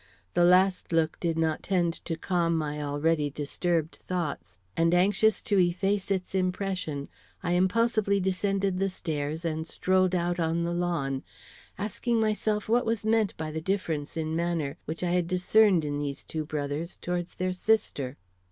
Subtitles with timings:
[0.33, 5.59] The last look did not tend to calm my already disturbed thoughts, and, anxious to
[5.59, 7.07] efface its impression,
[7.43, 11.21] I impulsively descended the stairs and strolled out on the lawn,
[11.77, 15.99] asking myself what was meant by the difference in manner which I had discerned in
[15.99, 18.17] these two brothers towards their sister.